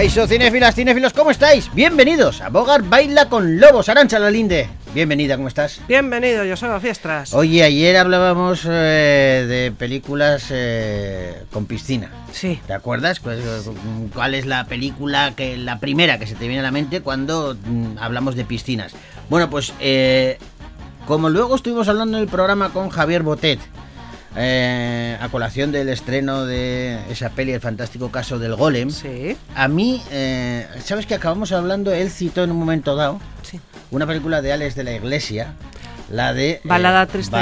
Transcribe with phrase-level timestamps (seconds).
[0.00, 1.70] Kaiso, cinéfilas, cinéfilos, ¿cómo estáis?
[1.74, 4.66] Bienvenidos a Bogar Baila con Lobos, Arancha Lalinde.
[4.94, 5.82] Bienvenida, ¿cómo estás?
[5.86, 7.34] Bienvenido, yo soy Fiestras.
[7.34, 12.10] Oye, ayer hablábamos eh, de películas eh, con piscina.
[12.32, 12.58] Sí.
[12.66, 13.20] ¿Te acuerdas?
[13.20, 13.70] Pues, eh,
[14.14, 17.54] ¿Cuál es la película, que la primera que se te viene a la mente cuando
[17.62, 18.94] mm, hablamos de piscinas?
[19.28, 20.38] Bueno, pues eh,
[21.06, 23.60] como luego estuvimos hablando en el programa con Javier Botet,
[24.36, 29.68] eh, a colación del estreno de esa peli, El fantástico caso del golem, Sí, a
[29.68, 31.92] mí, eh, ¿sabes que acabamos hablando?
[31.92, 33.60] Él citó en un momento dado sí.
[33.90, 35.54] una película de Alex de la Iglesia,
[36.10, 37.36] la de eh, Balada triste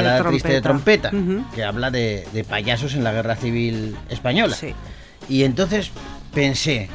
[0.48, 1.11] de trompeta,
[1.55, 4.56] que habla de, de payasos en la guerra civil española.
[4.56, 4.75] Sí.
[5.28, 5.91] Y entonces
[6.33, 6.89] pensé,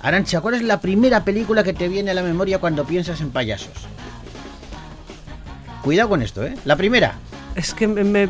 [0.00, 3.30] Arancha, ¿cuál es la primera película que te viene a la memoria cuando piensas en
[3.30, 3.72] payasos?
[5.82, 6.54] Cuidado con esto, ¿eh?
[6.64, 7.14] La primera.
[7.54, 8.28] Es que me, me-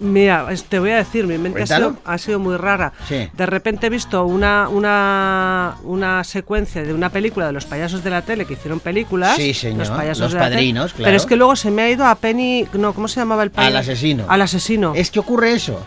[0.00, 2.92] mira, te voy a decir, mi mente ha sido, ha sido muy rara.
[3.08, 3.28] Sí.
[3.32, 8.10] De repente he visto una, una, una secuencia de una película de los payasos de
[8.10, 9.36] la tele que hicieron películas.
[9.36, 10.56] Sí, señor, Los payasos Los de la tele.
[10.56, 11.04] Padrinos, claro.
[11.04, 12.66] Pero es que luego se me ha ido a Penny.
[12.72, 13.76] No, ¿cómo se llamaba el payaso?
[13.76, 14.24] Al asesino.
[14.28, 14.92] Al asesino.
[14.96, 15.80] Es que ocurre eso.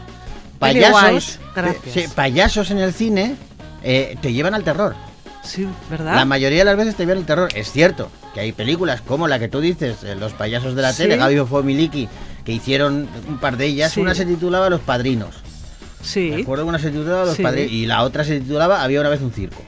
[0.60, 1.94] Pennywise, Payasos, gracias.
[1.94, 3.36] sí, payasos en el cine
[3.84, 4.96] eh, te llevan al terror.
[5.44, 6.14] Sí, ¿verdad?
[6.16, 7.50] La mayoría de las veces te llevan al terror.
[7.56, 10.94] Es cierto que hay películas como la que tú dices, eh, Los payasos de la
[10.94, 11.00] Sí.
[11.04, 12.08] tele, Gaby Fomiliki,
[12.46, 13.92] que hicieron un par de ellas.
[13.94, 14.00] Sí.
[14.02, 15.36] Una se titulaba Los Padrinos.
[16.02, 16.32] sí.
[16.36, 17.44] Me acuerdo que una se titulaba Los Sí.
[17.44, 19.62] Padrinos y la otra se titulaba Había una vez un circo.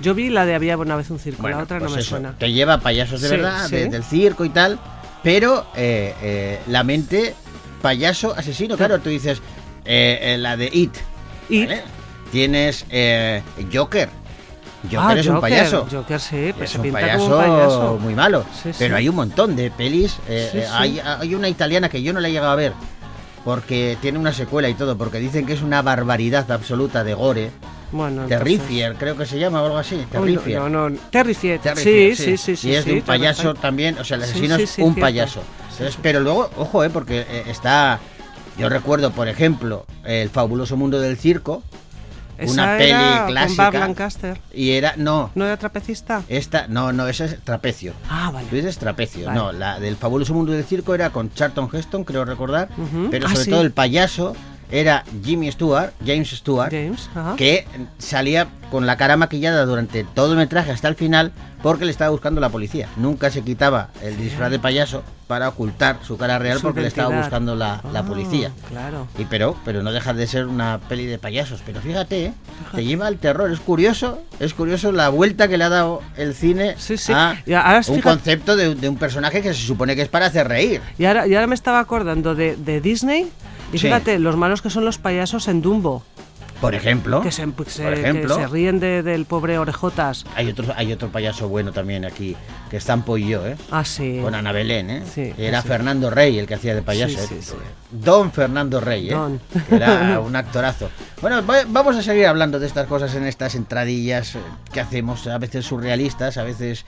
[0.00, 2.00] Yo vi la de Había una vez un circo, Bueno, la otra pues no me
[2.00, 2.34] eso, suena.
[2.38, 4.78] Te lleva payasos de Sí, verdad, de- del circo y tal,
[5.22, 7.34] pero eh, eh, la mente
[7.82, 9.42] payaso asesino, claro, tú dices
[9.84, 10.94] eh, eh, la de It.
[11.50, 11.68] It.
[11.68, 11.82] ¿vale?
[12.32, 14.08] Tienes eh, Joker.
[14.84, 15.86] Joker Ah, es un Joker, payaso.
[15.90, 17.98] Joker, sí, pues es se un pinta payaso, como un payaso.
[18.00, 18.44] muy malo.
[18.62, 18.76] Sí, sí.
[18.78, 20.16] Pero hay un montón de pelis.
[20.28, 20.66] eh, Sí, eh.
[20.72, 22.72] Hay, hay una italiana que yo no la he llegado a ver.
[23.44, 24.96] Porque tiene una secuela y todo.
[24.96, 27.50] Porque dicen que es una barbaridad absoluta de gore.
[27.92, 30.06] Bueno, Terrifier, creo que se llama o algo así.
[30.10, 30.60] Terrifier.
[30.60, 31.58] No, no, Terrifier.
[31.60, 32.68] Terrifier, Sí, sí, sí, sí.
[32.70, 35.00] Y es de un payaso también, o sea, el asesino es un cierto.
[35.00, 35.42] payaso.
[35.72, 37.98] Entonces, pero luego, ojo, eh, porque eh, está,
[38.56, 41.64] yo recuerdo, por ejemplo, El fabuloso mundo del circo,
[42.40, 43.64] Esa una peli era Con clásica.
[43.70, 44.40] Burt Lancaster.
[44.52, 46.22] y era, no, ¿No era trapecista?
[46.28, 47.92] esta, no, no, esa es Trapecio.
[48.08, 48.48] Ah, Tú vale.
[48.50, 49.38] dices Trapecio, Vale.
[49.38, 53.08] no, la del fabuloso mundo del circo era con Charlton Heston, creo recordar, Ujú.
[53.10, 53.50] pero Ah, sobre sí.
[53.50, 54.34] todo el payaso
[54.70, 57.66] era Jimmy Stewart, James Stewart, James, que
[57.98, 61.32] salía con la cara maquillada durante todo el metraje hasta el final
[61.62, 62.88] porque le estaba buscando la policía.
[62.96, 66.86] Nunca se quitaba el disfraz de payaso para ocultar su cara real Su porque le
[66.88, 68.50] estaba buscando la, la Ah, policía.
[68.68, 69.06] Claro.
[69.18, 71.60] Y pero, pero no deja de ser una peli de payasos.
[71.66, 72.32] Pero fíjate, ¿eh?
[72.74, 73.50] te lleva al terror.
[73.52, 77.12] Es curioso, es curioso la vuelta que le ha dado el cine Sí, sí.
[77.14, 80.08] a Y ahora un fíjate- concepto de, de un personaje que se supone que es
[80.08, 80.80] para hacer reír.
[80.98, 83.28] Y ahora, y ahora me estaba acordando de, de Disney.
[83.72, 83.86] Y Sí.
[83.86, 86.02] fíjate, los malos que son los payasos en Dumbo.
[86.60, 90.24] Por ejemplo, Que se, se- por ejemplo, que se ríen de- del pobre Orejotas.
[90.36, 92.36] hay otro, hay otro payaso bueno también aquí,
[92.70, 93.56] que está en Pollo, ¿eh?
[93.70, 94.18] Ah, sí.
[94.22, 95.02] con Ana Belén, ¿eh?
[95.10, 95.68] Sí, era sí.
[95.68, 97.18] Fernando Rey el que hacía de payaso.
[97.26, 97.56] Sí, ¿eh?
[97.90, 99.14] Don Fernando Rey, ¿eh?
[99.14, 99.40] Don.
[99.68, 100.90] Que era un actorazo.
[101.22, 104.40] Bueno, va- vamos a seguir hablando de estas cosas en estas entradillas eh,
[104.72, 106.84] que hacemos, a veces surrealistas, a veces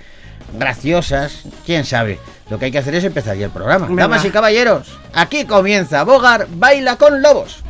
[0.59, 2.19] graciosas, quién sabe.
[2.50, 3.87] Lo que hay que hacer es empezar ya el programa.
[3.87, 4.03] Venga.
[4.03, 7.62] Damas y caballeros, aquí comienza Bogar Baila con Lobos.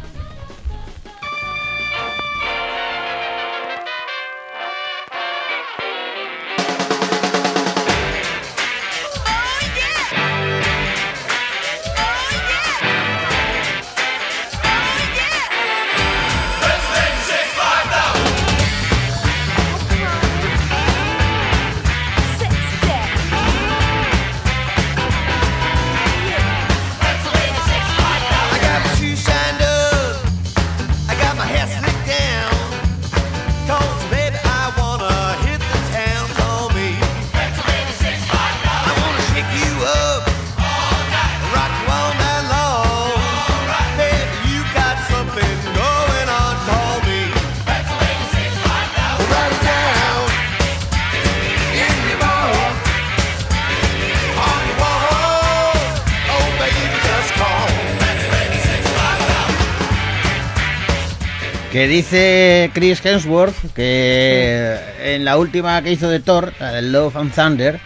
[61.72, 67.16] Que dice Chris Hemsworth que en la última que hizo de Thor, la de Love
[67.16, 67.80] and Thunder,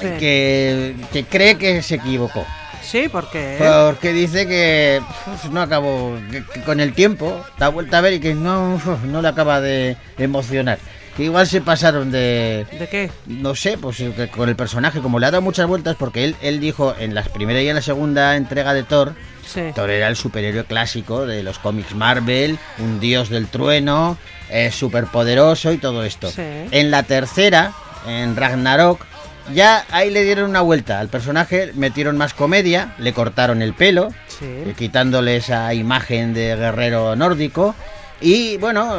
[0.00, 0.06] Sí.
[0.18, 2.44] que, que cree que se equivocó.
[2.82, 3.56] Sí, porque.
[3.58, 8.12] Porque dice que uf, no acabó, que, que con el tiempo da vuelta a ver
[8.12, 10.78] y que no, no le acaba de emocionar.
[11.16, 13.10] Que igual se pasaron de, ¿De qué?
[13.26, 16.24] no sé, pues eh, que con el personaje, como le ha dado muchas vueltas, porque
[16.24, 19.14] él, él dijo en la primera y en la segunda entrega de Thor,
[19.46, 19.60] Sí.
[19.76, 24.18] Thor era el superhéroe clásico de los cómics Marvel, un dios del trueno,
[24.50, 26.28] eh, superpoderoso y todo esto.
[26.30, 26.42] Sí.
[26.72, 27.72] En la tercera,
[28.08, 29.00] en Ragnarok,
[29.54, 34.08] ya ahí le dieron una vuelta al personaje, metieron más comedia, le cortaron el pelo,
[34.26, 34.44] Sí.
[34.46, 37.76] eh, quitándole esa imagen de guerrero nórdico.
[38.20, 38.96] Y bueno,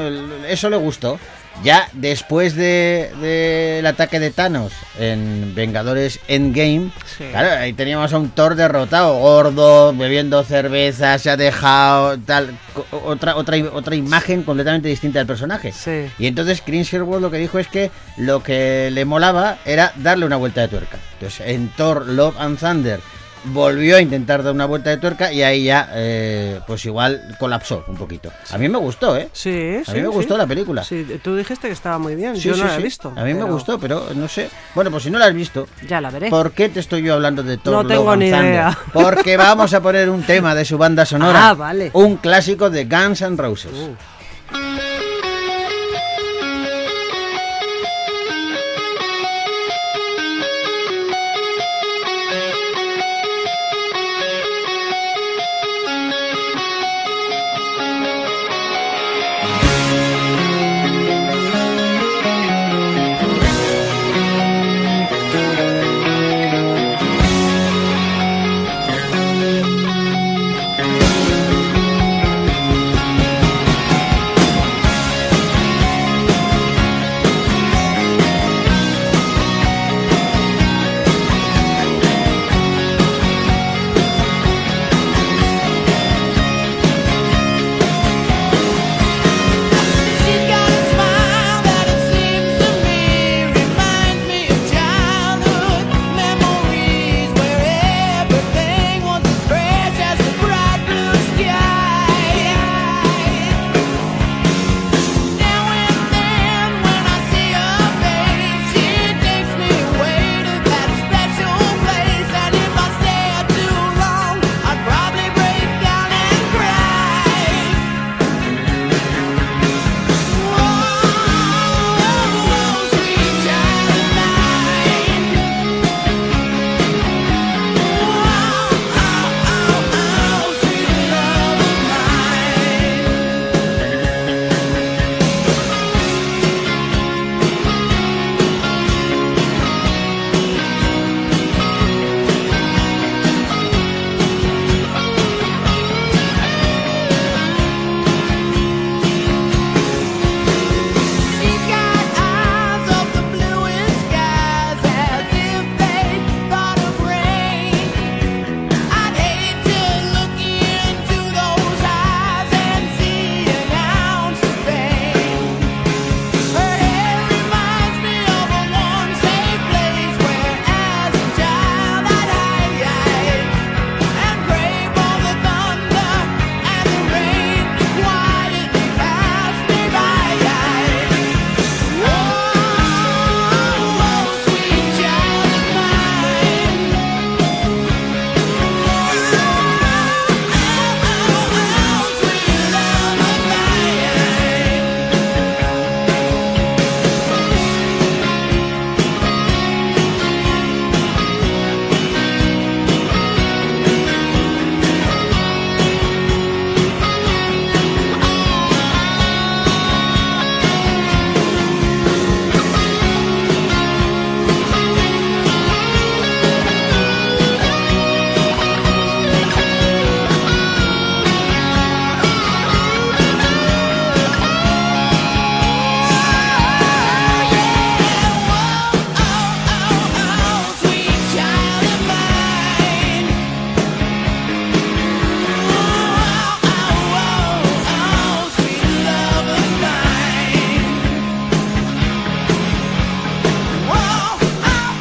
[0.47, 1.19] eso le gustó.
[1.63, 7.25] Ya después de- del ataque de Thanos en Vengadores Endgame, Sí.
[7.31, 12.55] claro, ahí teníamos a un Thor derrotado, gordo, bebiendo cerveza, se ha dejado tal,
[12.91, 15.71] otra, otra, otra imagen completamente distinta del personaje.
[15.71, 16.05] Sí.
[16.19, 20.25] Y entonces Chris Hemsworth lo que dijo es que lo que le molaba era darle
[20.27, 20.97] una vuelta de tuerca.
[21.13, 22.99] Entonces en Thor Love and Thunder
[23.47, 27.83] volvió a intentar dar una vuelta de tuerca y ahí ya eh, pues igual colapsó
[27.87, 28.31] un poquito.
[28.51, 29.29] A mí me gustó, ¿eh?
[29.33, 30.25] Sí, A sí, mí me sí.
[30.27, 30.83] gula la película.
[30.83, 32.35] Sí, tú dijiste que estaba muy bien.
[32.35, 33.13] Yo no la he visto.
[33.15, 34.49] A mí me gustó, pero no sé.
[34.75, 36.29] Bueno, pues si no la has visto, Ya la veré.
[36.29, 38.45] ¿por qué te estoy yo hablando de Thor No tengo ni Thunder?
[38.49, 38.77] idea.
[38.93, 41.49] Porque vamos a poner un tema de su banda sonora.
[41.49, 41.89] Ah, vale.
[41.93, 43.71] Un clásico de Guns N' Roses.
[43.73, 43.95] Uh.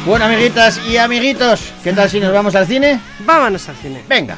[0.07, 2.97] Bueno, amiguitas y amiguitos, ¿qué tal si nos vamos al cine?
[3.25, 4.03] Vámonos al cine.
[4.07, 4.37] Venga.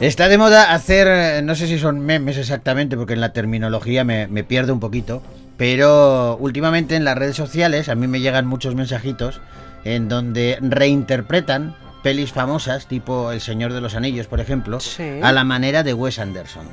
[0.00, 4.26] Está de moda hacer, no sé si son memes exactamente, porque en la terminología me,
[4.26, 5.22] me pierdo un poquito,
[5.56, 9.40] pero últimamente en las redes sociales a mí me llegan muchos mensajitos
[9.84, 15.18] en donde reinterpretan pelis famosas, tipo El Señor de los Anillos, por ejemplo, Sí.
[15.22, 16.66] a la manera de Wes Anderson.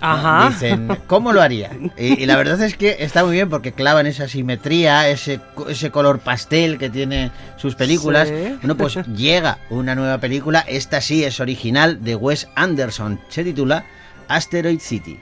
[0.00, 0.50] Ajá.
[0.50, 1.70] Dicen, ¿cómo lo haría?
[1.98, 5.90] Y, y la verdad es que está muy bien porque clavan esa simetría, ese, ese
[5.90, 8.28] color pastel que tiene sus películas.
[8.28, 8.56] Sí.
[8.60, 13.20] Bueno, pues llega una nueva película, esta sí es original, de Wes Anderson.
[13.28, 13.84] Se titula
[14.28, 15.18] Asteroid City.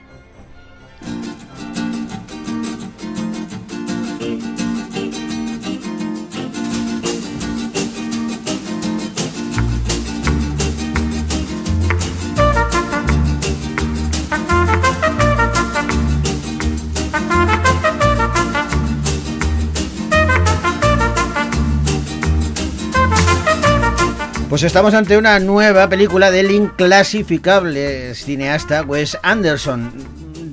[24.65, 29.91] Estamos ante una nueva película del inclasificable cineasta Wes Anderson.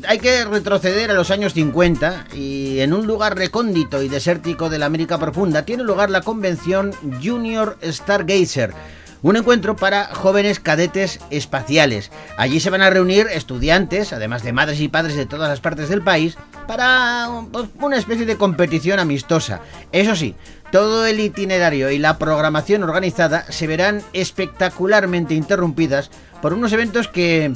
[0.06, 4.78] Hay que retroceder a los años 50 y en un lugar recóndito y desértico de
[4.78, 6.92] la América Profunda tiene lugar la convención
[7.22, 8.74] Junior Stargazer.
[9.22, 12.10] Un encuentro para jóvenes cadetes espaciales.
[12.36, 15.88] Allí se van a reunir estudiantes, además de madres y padres de todas las partes
[15.88, 16.36] del país,
[16.66, 19.60] para pues, una especie de competición amistosa.
[19.92, 20.34] Eso sí,
[20.72, 26.10] todo el itinerario y la programación organizada se verán espectacularmente interrumpidas
[26.40, 27.52] por unos eventos que...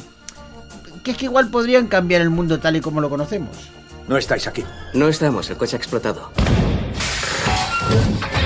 [1.03, 3.71] que es que igual podrían cambiar el mundo tal y como lo conocemos.
[4.07, 4.63] No estáis aquí.
[4.95, 6.31] No estamos, el coche ha explotado.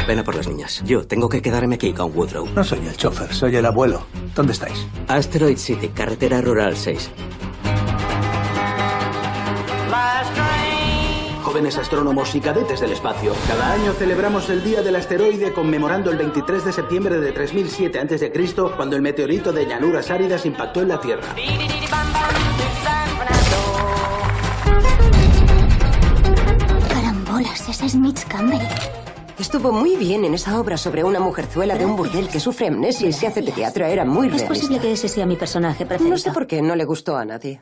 [0.07, 0.83] Ven a por las niñas.
[0.85, 2.49] Yo tengo que quedarme aquí con Woodrow.
[2.55, 4.07] No soy el chofer, soy el abuelo.
[4.35, 4.87] ¿Dónde estáis?
[5.09, 7.11] Asteroid City, carretera rural 6.
[11.43, 16.17] Jóvenes astrónomos y cadetes del espacio, cada año celebramos el Día del Asteroide conmemorando el
[16.17, 18.33] 23 de septiembre de 3007 a.C.,
[18.77, 21.35] cuando el meteorito de llanuras áridas impactó en la Tierra.
[26.89, 29.00] Carambolas, ese es Mitch Campbell.
[29.41, 33.09] Estuvo muy bien en esa obra sobre una mujerzuela de un burdel que sufre amnesia
[33.09, 33.87] y se hace de teatro.
[33.87, 34.49] Era muy Es realista.
[34.49, 36.11] posible que ese sea mi personaje preferido.
[36.11, 37.59] No sé por qué no le gustó a nadie.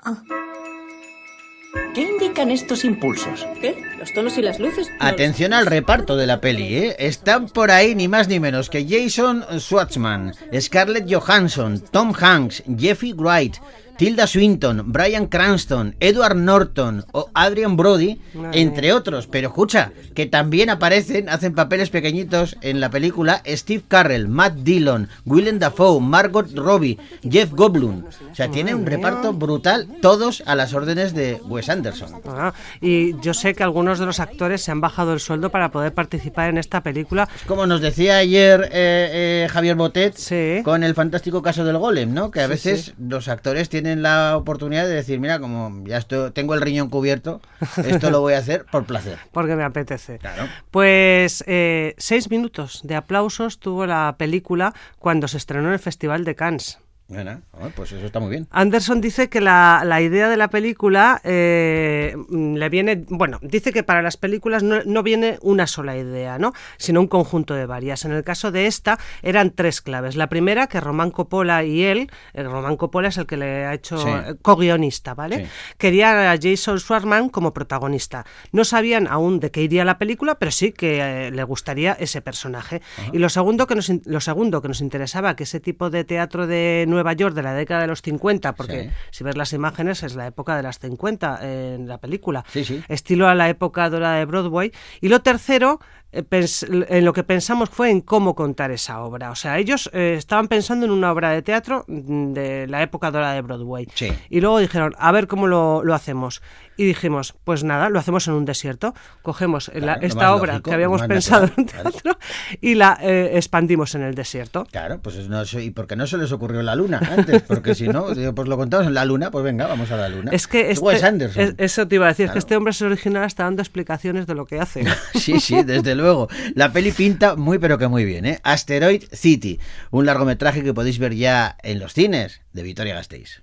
[1.95, 2.03] ¿Qué
[2.47, 3.45] estos impulsos?
[3.61, 3.83] ¿Qué?
[3.99, 4.89] ¿Los tonos y las luces?
[5.01, 6.97] No Atención al reparto de la peli, ¿eh?
[7.01, 13.13] Están por ahí ni más ni menos que Jason Schwartzman, Scarlett Johansson, Tom Hanks, Jeffrey
[13.13, 13.57] Wright,
[13.99, 18.21] Tilda Swinton, Brian Cranston, Edward Norton o Adrian Brody,
[18.53, 19.27] entre otros.
[19.27, 25.09] Pero escucha, que también aparecen, hacen papeles pequeñitos en la película Steve Carell, Matt Dillon,
[25.27, 26.97] Willem Dafoe, Margot Robbie,
[27.29, 28.05] Jeff Goldblum.
[28.31, 32.23] O sea, tiene un reparto brutal, todos a las órdenes de Wes Anderson.
[32.37, 35.71] Ah, y yo sé que algunos de los actores se han bajado el sueldo para
[35.71, 37.29] poder participar en esta película.
[37.47, 40.61] Como nos decía ayer eh, eh, Javier Botet Sí.
[40.65, 42.31] con el fantástico caso del golem, ¿no?
[42.31, 42.95] Que a Sí, veces sí.
[42.99, 47.41] los actores tienen la oportunidad de decir, mira, como ya estoy, tengo el riñón cubierto,
[47.85, 49.19] esto lo voy a hacer por placer.
[49.33, 50.19] Porque me apetece.
[50.19, 50.47] Claro.
[50.71, 56.25] Pues eh, seis minutos de aplausos tuvo la película cuando se estrenó en el Festival
[56.25, 56.79] de Cannes.
[57.09, 57.41] Bueno,
[57.75, 58.47] pues eso está muy bien.
[58.51, 63.83] Anderson dice que la, la idea de la película eh, le viene, bueno, dice que
[63.83, 66.53] para las películas no, no viene una sola idea, ¿no?
[66.77, 68.05] Sino un conjunto de varias.
[68.05, 70.17] En el caso de esta eran tres claves.
[70.17, 73.73] La primera, que Román Coppola y él, el Román Coppola es el que le ha
[73.73, 74.09] hecho Sí.
[74.11, 75.47] eh, co-guionista, ¿vale?
[75.47, 75.51] Sí.
[75.79, 78.27] Quería a Jason Schwartzman como protagonista.
[78.53, 82.21] No sabían aún de qué iría la película, pero sí que eh, le gustaría ese
[82.21, 82.83] personaje.
[83.15, 86.47] Y lo segundo, que nos, lo segundo que nos interesaba, que ese tipo de teatro
[86.47, 88.91] de Nueva York de la década de los 50, porque Sí.
[89.13, 92.83] si ves las imágenes es la época de las 50 en la película, Sí, sí.
[92.89, 94.73] estilo a la época dorada de Broadway.
[95.01, 99.31] Y lo tercero, en lo que pensamos fue en cómo contar esa obra.
[99.31, 103.11] O sea, ellos eh, estaban pensando en una obra de teatro mm, de la época
[103.11, 103.87] dorada de Broadway.
[103.95, 104.11] Sí.
[104.31, 106.43] Y luego dijeron, a ver cómo lo, lo hacemos.
[106.77, 108.95] Y dijimos, pues nada, lo hacemos en un desierto.
[109.23, 111.91] Cogemos Claro, esta obra lógico, que habíamos pensado en un claro.
[111.91, 112.19] teatro
[112.61, 114.65] y la eh, expandimos en el desierto.
[114.71, 117.43] Claro, pues no sé, ¿y por qué no se les ocurrió la luna antes?
[117.43, 120.31] Porque si no, pues lo contamos en la luna, pues venga, vamos a la luna.
[120.33, 121.43] Es que Wes este, Anderson.
[121.43, 124.27] es- eso te iba a decir, es que este hombre es original está dando explicaciones
[124.29, 124.85] de lo que hace.
[125.15, 126.29] Sí, sí, desde luego.
[126.55, 128.41] La peli pinta muy pero que muy bien, ¿eh?
[128.43, 133.43] Asteroid City, un largometraje que podéis ver ya en los cines de Vitoria Gasteiz.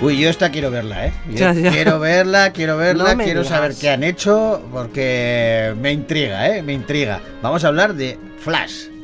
[0.00, 1.12] Uy, yo esta quiero verla, ¿eh?
[1.28, 1.72] Yo Ya, ya.
[1.72, 6.62] Quiero verla, quiero verla, No quiero saber qué han hecho, porque me intriga, ¿eh?
[6.62, 7.20] Me intriga.
[7.42, 8.97] Vamos a hablar de Flash.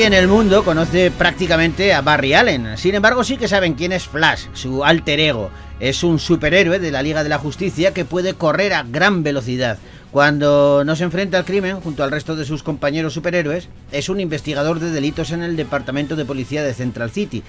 [0.00, 2.78] En el mundo conoce prácticamente a Barry Allen.
[2.78, 5.50] Sin embargo, sí que saben quién es Flash, su alter ego.
[5.80, 9.76] Es un superhéroe de la Liga de la Justicia que puede correr a gran velocidad.
[10.10, 14.20] Cuando no se enfrenta al crimen junto al resto de sus compañeros superhéroes, es un
[14.20, 17.42] investigador de delitos en el Departamento de Policía de Central City.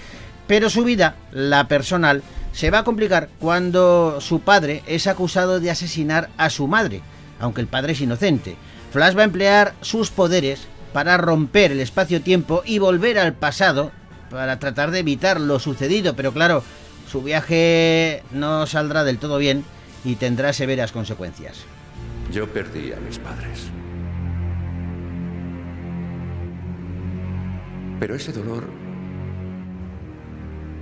[0.46, 5.70] Pero su vida, la personal, se va a complicar cuando su padre es acusado de
[5.70, 7.00] asesinar a su madre,
[7.38, 8.56] aunque el padre es inocente.
[8.92, 13.92] Flash va a emplear sus poderes para romper el espacio-tiempo y volver al pasado
[14.30, 16.62] para tratar de evitar lo sucedido, pero claro,
[17.10, 19.64] su viaje no saldrá del todo bien
[20.04, 21.64] y tendrá severas consecuencias.
[22.32, 23.70] Yo perdí a mis padres.
[27.98, 28.64] Pero ese dolor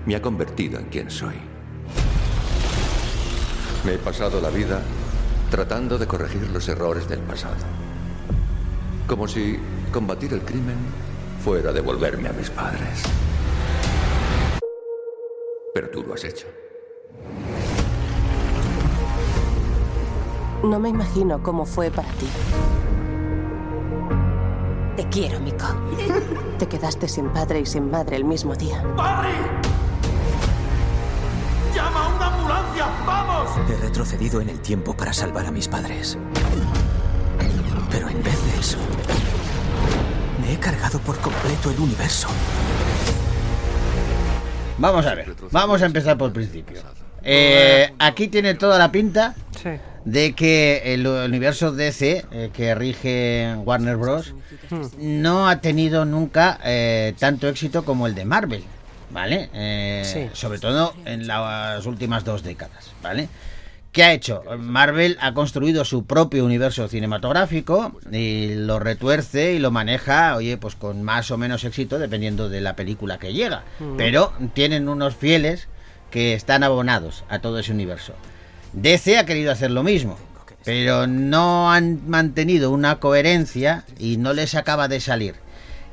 [0.04, 1.34] me ha convertido en quien soy.
[3.84, 4.82] Me he pasado la vida
[5.50, 7.56] tratando de corregir los errores del pasado.
[9.06, 9.58] Como si
[9.88, 10.76] combatir el crimen
[11.42, 13.02] fuera devolverme a mis padres.
[15.75, 16.47] Pero tú lo has hecho.
[20.62, 22.26] No me imagino cómo fue para ti.
[24.97, 25.66] Te quiero, Miko.
[26.59, 28.83] Te quedaste sin padre y sin madre el mismo día.
[28.97, 29.30] ¡Barry!
[31.73, 32.87] ¡Llama a una ambulancia!
[33.07, 33.50] ¡Vamos!
[33.71, 36.18] He retrocedido en el tiempo para salvar a mis padres.
[37.90, 38.38] Pero en vez
[40.97, 42.28] por completo el universo.
[44.78, 46.80] Vamos a ver, vamos a empezar por el principio.
[47.23, 49.71] Eh, aquí tiene toda la pinta Sí.
[50.04, 54.34] de que el universo DC eh, que rige Warner Bros.
[54.99, 58.65] no ha tenido nunca eh, tanto éxito como el de Marvel,
[59.10, 59.50] ¿vale?
[59.52, 60.30] Eh, Sí.
[60.32, 63.28] Sobre todo en las últimas dos décadas, ¿vale?
[63.92, 64.42] ¿Qué ha hecho?
[64.58, 70.76] Marvel ha construido su propio universo cinematográfico y lo retuerce y lo maneja, oye, pues
[70.76, 73.64] con más o menos éxito dependiendo de la película que llega.
[73.80, 73.96] Mm.
[73.96, 75.68] Pero tienen unos fieles
[76.10, 78.14] que están abonados a todo ese universo.
[78.74, 80.18] DC ha querido hacer lo mismo,
[80.64, 85.34] pero no han mantenido una coherencia y no les acaba de salir.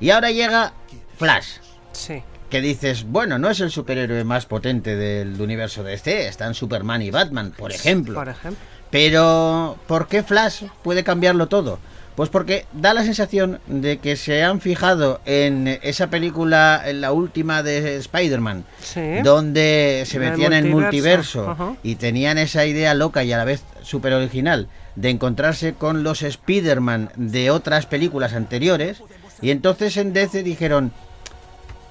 [0.01, 0.73] Y ahora llega
[1.17, 1.59] Flash.
[1.93, 2.21] Sí.
[2.49, 7.09] Que dices, bueno, no es el superhéroe más potente del universo DC, están Superman y
[7.11, 8.15] Batman, por ejemplo.
[8.15, 8.59] Por ejemplo.
[8.91, 11.79] Pero, ¿por qué Flash puede cambiarlo todo?
[12.15, 17.11] Pues porque da la sensación de que se han fijado en esa película, en la
[17.11, 19.01] última de Spider-Man, Sí.
[19.21, 21.75] donde se metían en multiverso, multiverso ajá.
[21.83, 26.21] y tenían esa idea loca y a la vez súper original de encontrarse con los
[26.21, 29.01] Spider-Man de otras películas anteriores.
[29.41, 30.93] Y entonces en DC dijeron,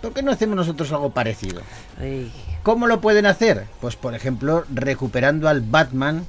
[0.04, 1.62] ¿por qué no hacemos nosotros algo parecido?
[1.98, 2.30] Ay.
[2.62, 3.64] ¿Cómo lo pueden hacer?
[3.80, 6.26] Pues por ejemplo, recuperando al Batman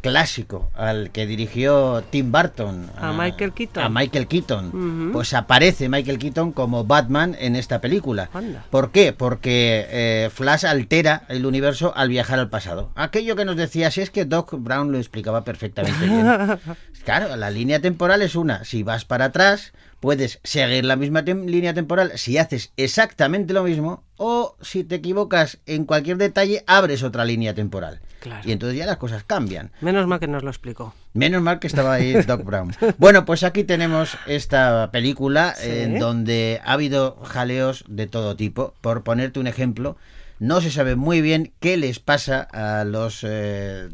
[0.00, 2.90] clásico, al que dirigió Tim Burton.
[2.96, 3.82] A Michael Keaton.
[3.82, 5.10] A Michael Keaton.
[5.12, 8.30] Pues aparece Michael Keaton como Batman en esta película.
[8.32, 8.64] Anda.
[8.70, 9.12] ¿Por qué?
[9.12, 12.90] Porque eh, Flash altera el universo al viajar al pasado.
[12.94, 16.58] Aquello que nos decía, si es que Doc Brown lo explicaba perfectamente bien.
[17.04, 18.64] Claro, la línea temporal es una.
[18.64, 23.62] Si vas para atrás, puedes seguir la misma tem- línea temporal si haces exactamente lo
[23.62, 28.00] mismo, o si te equivocas en cualquier detalle, abres otra línea temporal.
[28.28, 28.48] Claro.
[28.48, 29.70] Y entonces ya las cosas cambian.
[29.80, 30.94] Menos mal que nos lo explicó.
[31.14, 32.72] Menos mal que estaba ahí Doc Brown.
[32.98, 35.68] Bueno, pues aquí tenemos esta película Sí.
[35.70, 38.74] en donde ha habido jaleos de todo tipo.
[38.80, 39.96] Por ponerte un ejemplo,
[40.38, 43.88] no se sabe muy bien qué les pasa a los, eh,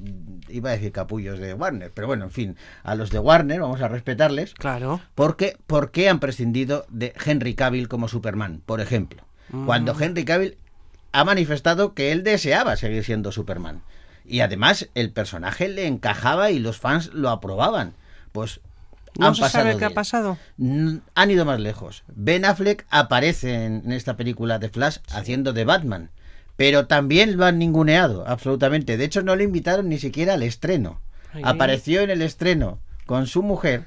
[0.51, 3.81] iba a decir capullos de Warner, pero bueno, en fin, a los de Warner, vamos
[3.81, 4.53] a respetarles.
[4.55, 5.01] Claro.
[5.14, 9.23] Porque, ¿Por qué han prescindido de Henry Cavill como Superman, por ejemplo?
[9.49, 9.64] Mm.
[9.64, 10.59] Cuando Henry Cavill
[11.12, 13.81] ha manifestado que él deseaba seguir siendo Superman.
[14.27, 17.95] Y además el personaje le encajaba y los fans lo aprobaban.
[18.33, 18.61] Pues
[19.19, 20.39] ¿No han se pasado sabe qué ha pasado?
[21.15, 22.03] Han ido más lejos.
[22.09, 26.11] Ben Affleck aparece en, esta película de Flash haciendo de Batman.
[26.57, 28.97] Pero también lo han ninguneado, absolutamente.
[28.97, 31.01] De hecho, no le invitaron ni siquiera al estreno.
[31.33, 31.43] Ay.
[31.45, 33.87] Apareció en el estreno con su mujer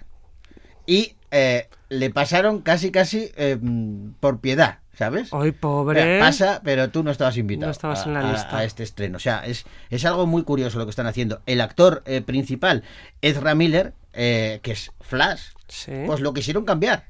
[0.85, 5.29] y eh, le pasaron casi, casi eh, mm, por piedad, ¿sabes?
[5.33, 6.19] Ay, pobre.
[6.19, 8.57] Pasa, pero tú no estabas invitado No estabas a, en la lista.
[8.57, 9.17] a este estreno.
[9.17, 11.41] O sea, es, es algo muy curioso lo que están haciendo.
[11.45, 12.83] El actor eh, principal,
[13.21, 15.91] Ezra Miller, eh, que es Flash, Sí.
[16.05, 17.05] pues lo quisieron cambiar.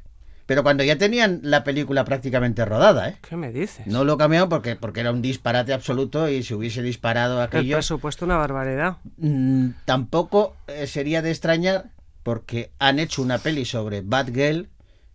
[0.48, 3.18] Pero cuando ya tenían la película prácticamente rodada, ¿eh?
[3.28, 3.86] ¿Qué me dices?
[3.86, 7.76] No lo cambiaron porque, porque era un disparate absoluto y si hubiese disparado El aquello...
[7.76, 8.96] presupuesto una barbaridad.
[9.18, 11.92] Mm, tampoco eh, sería de extrañar
[12.24, 14.70] porque han hecho una peli sobre Batgirl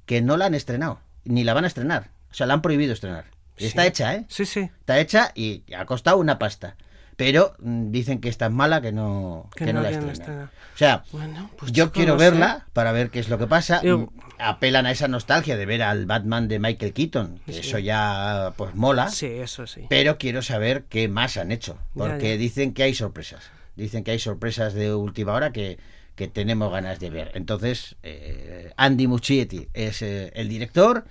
[0.05, 2.11] que no la han estrenado, ni la van a estrenar.
[2.33, 3.27] O sea, la han prohibido estrenar.
[3.57, 3.89] Está Sí.
[3.89, 4.25] hecha, ¿eh?
[4.29, 4.61] Sí, sí.
[4.81, 6.77] Está hecha y ha costado una pasta.
[7.15, 10.13] pero mm, dicen que es tan mala que no, Que que no no la estrenan.
[10.13, 10.45] estrenar.
[10.75, 12.25] O sea, Bueno, pues yo quiero no sé.
[12.31, 13.81] verla para ver qué es lo que pasa.
[13.83, 17.61] Yo- Mm, Apelan a esa nostalgia de ver al Batman de Michael Keaton, que Sí.
[17.61, 19.09] eso ya pues mola.
[19.11, 19.87] Sí, eso sí.
[19.89, 22.37] Pero quiero saber qué más han hecho, Ya, porque ya.
[22.39, 23.45] dicen que hay sorpresas.
[23.77, 25.79] Dicen que hay sorpresas de última hora que,
[26.17, 27.31] que tenemos ganas de ver.
[27.35, 31.05] Entonces, eh, Andy Muschietti es eh, el director,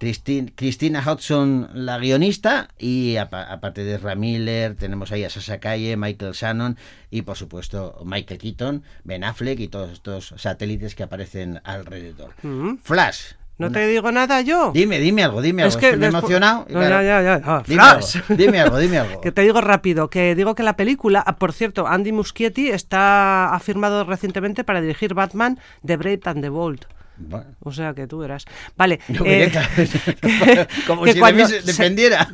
[0.00, 5.96] Christina Hudson la guionista y apa- aparte de Ra Miller tenemos ahí a Sasha Calle,
[5.98, 6.78] Michael Shannon
[7.10, 12.32] y por supuesto Michael Keaton, Ben Affleck y todos estos satélites que aparecen alrededor.
[12.42, 12.76] Mm.
[12.82, 13.32] Flash.
[13.58, 14.70] No te digo nada yo.
[14.72, 15.68] Dime, dime algo, dime algo.
[15.68, 16.60] Es que Estoy despu- emocionado.
[16.70, 17.42] No, claro, ya, ya, ya.
[17.44, 18.16] Ah, Dime Flash.
[18.16, 19.20] algo, dime algo, dime algo.
[19.22, 23.54] Que te digo rápido, que digo que la película, ah, por cierto, Andy Muschietti está
[23.54, 26.86] ha firmado recientemente para dirigir Batman The Brave and the Bold.
[27.22, 27.46] Bueno.
[27.60, 28.44] O sea que tú verás.
[28.76, 28.98] Vale.
[29.24, 29.52] Eh.
[30.86, 32.28] Como que si de cuando mí se- se- dependiera.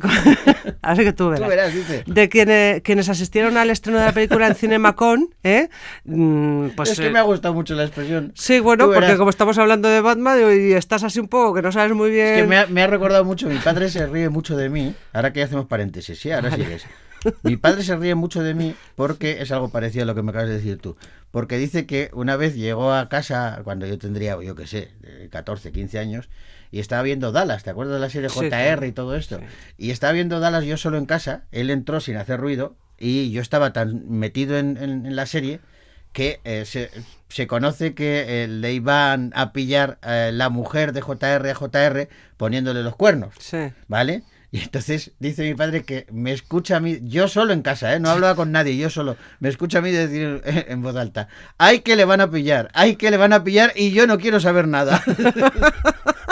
[0.81, 1.43] Así que tú verás.
[1.43, 2.03] Tú verás, dice.
[2.07, 5.69] De quienes, quienes asistieron al estreno de la película en CinemaCon, ¿eh?
[6.05, 8.31] Mm, pues es que eh, me ha gustado mucho la expresión.
[8.35, 9.17] Sí, bueno, Tú porque verás.
[9.17, 12.27] como estamos hablando de Batman y estás así un poco que no sabes muy bien.
[12.27, 14.93] Es que me ha, me ha recordado mucho, mi padre se ríe mucho de mí.
[15.13, 16.85] Ahora que ya hacemos paréntesis, sí, ahora sigues.
[17.43, 20.31] Mi padre se ríe mucho de mí porque es algo parecido a lo que me
[20.31, 20.97] acabas de decir tú.
[21.31, 25.27] Porque dice que una vez llegó a casa, cuando yo tendría, yo qué sé, eh,
[25.31, 26.29] 14, 15 años,
[26.71, 29.39] y estaba viendo Dallas, ¿te acuerdas de la serie JR y todo esto?
[29.77, 33.41] Y estaba viendo Dallas yo solo en casa, él entró sin hacer ruido y yo
[33.41, 35.59] estaba tan metido en, en- en la serie
[36.13, 36.89] que eh, se,
[37.29, 42.09] se conoce que eh, le iban a pillar eh, la mujer de JR a JR
[42.37, 43.35] poniéndole los cuernos.
[43.39, 43.71] Sí.
[43.87, 44.23] ¿Vale?
[44.57, 47.99] Y entonces dice mi padre que me escucha a mí, yo solo en casa, ¿eh?
[47.99, 51.27] no hablaba con nadie, yo solo, me escucha a mí decir eh, en voz alta,
[51.59, 54.17] hay que le van a pillar, hay que le van a pillar y yo no
[54.17, 55.03] quiero saber nada.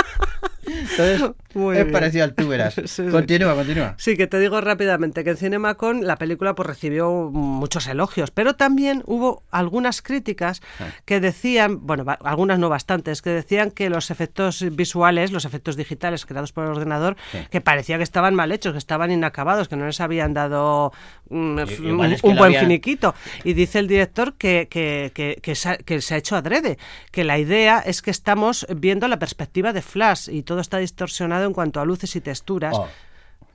[0.92, 1.94] Entonces, Muy es bien.
[1.94, 2.74] parecido al tú verás.
[2.76, 3.04] Sí, sí.
[3.10, 3.96] Continúa, continúa.
[3.98, 8.56] Sí, que te digo rápidamente que en CinemaCon la película pues recibió muchos elogios, pero
[8.56, 10.86] también hubo algunas críticas Ah.
[11.06, 16.26] que decían, bueno, algunas no bastantes, que decían que los efectos visuales, los efectos digitales
[16.26, 17.40] creados por el ordenador, Sí.
[17.50, 20.92] que parecía que estaban mal hechos, que estaban inacabados, que no les habían dado
[21.30, 23.16] mm, un, es que un buen finiquito.
[23.44, 26.78] Y dice el director que, que, que, que se ha, que se ha hecho adrede,
[27.12, 31.46] que la idea es que estamos viendo la perspectiva de Flash y todo está distorsionado
[31.46, 32.74] en cuanto a luces y texturas.
[32.76, 32.88] Oh,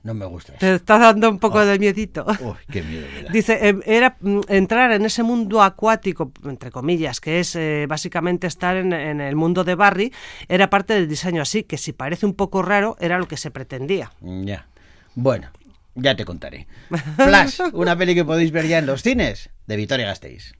[0.03, 0.59] no me gusta eso.
[0.59, 1.65] Te está dando un poco Oh.
[1.65, 2.25] de miedito.
[2.39, 3.31] Uy, qué miedo me da.
[3.31, 8.47] Dice, em, era mm, entrar en ese mundo acuático, entre comillas, que es eh, básicamente
[8.47, 10.11] estar en, en el mundo de Barry,
[10.47, 13.51] era parte del diseño así, que si parece un poco raro, era lo que se
[13.51, 14.11] pretendía.
[14.21, 14.65] Ya.
[15.13, 15.49] Bueno,
[15.95, 16.67] ya te contaré.
[17.17, 20.53] Flash, una peli que podéis ver ya en los cines de Vitoria Gasteiz.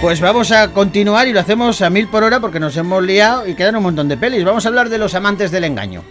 [0.00, 3.48] Pues vamos a continuar y lo hacemos a mil por hora porque nos hemos liado
[3.48, 4.44] y quedan un montón de pelis.
[4.44, 6.04] Vamos a hablar de los amantes del engaño.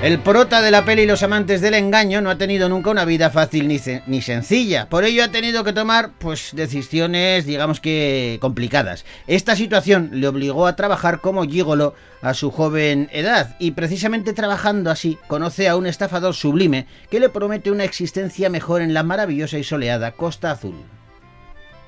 [0.00, 3.30] El prota de la peli Los amantes del engaño no ha tenido nunca una vida
[3.30, 4.88] fácil ni, sencilla.
[4.88, 9.04] Por ello ha tenido que tomar pues decisiones, digamos que complicadas.
[9.26, 14.92] Esta situación le obligó a trabajar como gigolo a su joven edad y precisamente trabajando
[14.92, 19.58] así conoce a un estafador sublime que le promete una existencia mejor en la maravillosa
[19.58, 20.76] y soleada Costa Azul.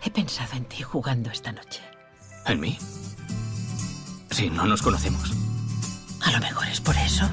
[0.05, 1.81] He pensado en ti jugando esta noche.
[2.45, 2.77] ¿En mí?
[4.33, 5.33] Sí, no nos conocemos.
[6.23, 7.31] A lo mejor es por eso.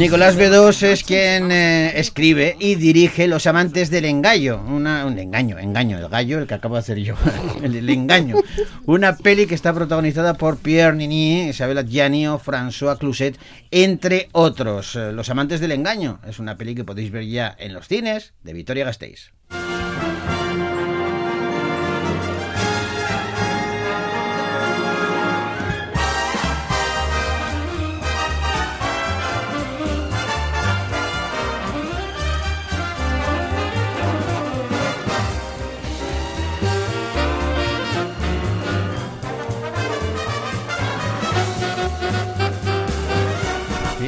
[0.00, 4.64] Nicolás B2 es quien eh, escribe y dirige Los amantes del engaño.
[4.66, 7.16] Una, un engaño, engaño, el gallo, el que acabo de hacer yo.
[7.62, 8.36] el, engaño.
[8.86, 13.36] Una peli que está protagonizada por Pierre Nini, Isabella Gianni o François Cluzet,
[13.70, 14.96] entre otros.
[14.96, 18.32] Eh, Los amantes del engaño es una peli que podéis ver ya en los cines
[18.42, 19.32] de Vitoria Gasteiz.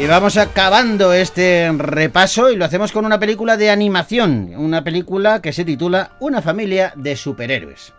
[0.02, 5.40] Y vamos acabando este repaso y lo hacemos con una película de animación, una película
[5.40, 7.92] que se titula Una familia de superhéroes.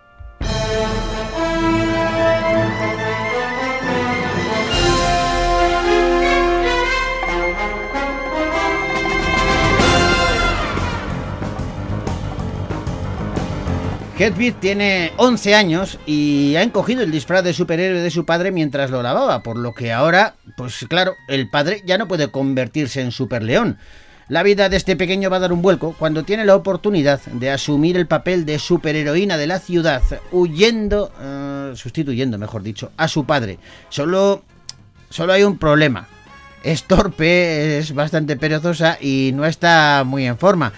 [14.18, 18.92] Hedwig tiene 11 años y ha encogido el disfraz de superhéroe de su padre mientras
[18.92, 23.12] lo lavaba, por lo que ahora, pues claro, el padre ya no puede convertirse en
[23.12, 23.78] superleón.
[24.30, 27.50] La vida de este pequeño va a dar un vuelco cuando tiene la oportunidad de
[27.50, 33.26] asumir el papel de superheroína de la ciudad, huyendo, eh, sustituyendo, mejor dicho, a su
[33.26, 33.58] padre.
[33.90, 34.44] Solo,
[35.10, 36.08] solo hay un problema.
[36.64, 40.72] Es torpe, es bastante perezosa y no está muy en forma.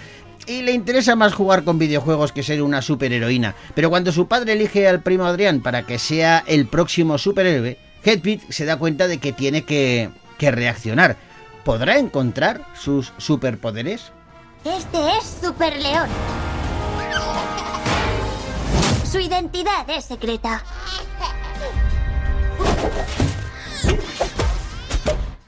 [0.46, 3.54] Y le interesa más jugar con videojuegos que ser una superheroína.
[3.74, 8.40] Pero cuando su padre elige al primo Adrián para que sea el próximo superhéroe, Hedwig
[8.52, 11.16] se da cuenta de que tiene que, que reaccionar.
[11.64, 14.12] ¿Podrá encontrar sus superpoderes?
[14.64, 16.08] Este es Super León.
[19.10, 20.62] Su identidad es secreta.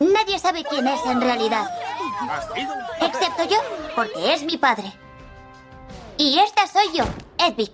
[0.00, 1.66] Nadie sabe quién es en realidad.
[3.00, 3.56] Excepto yo,
[3.94, 4.92] porque es mi padre.
[6.16, 7.04] Y esta soy yo,
[7.38, 7.70] Edvig.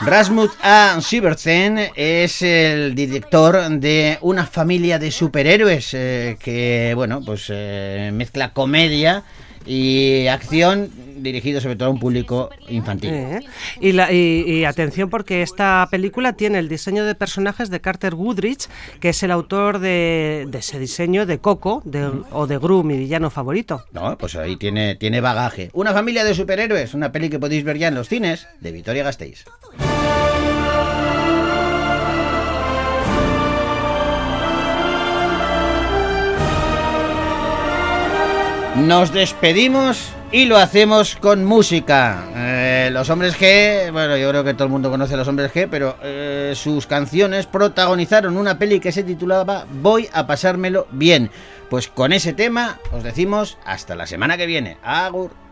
[0.00, 0.98] Rasmus A.
[1.00, 8.52] Sivertsen es el director de una familia de superhéroes eh, que, bueno, pues eh, mezcla
[8.52, 9.24] comedia
[9.64, 13.10] y acción dirigido sobre todo a un público infantil.
[13.12, 13.40] Eh,
[13.80, 18.14] Y, la- y- y atención porque esta película tiene el diseño de personajes de Carter
[18.14, 18.68] Woodridge,
[19.00, 22.96] que es el autor de, de ese diseño de Coco de- o de Gru, mi
[22.96, 23.84] villano favorito.
[23.92, 25.70] No, pues ahí tiene, tiene bagaje.
[25.72, 29.04] Una familia de superhéroes, una peli que podéis ver ya en los cines de Vitoria
[29.04, 29.44] Gasteiz.
[38.86, 42.24] Nos despedimos y lo hacemos con música.
[42.34, 45.52] Eh, los hombres G, bueno, yo creo que todo el mundo conoce a los hombres
[45.52, 51.30] G, pero eh, sus canciones protagonizaron una peli que se titulaba Voy a pasármelo bien.
[51.68, 54.78] Pues con ese tema os decimos hasta la semana que viene.
[54.82, 55.47] Agur.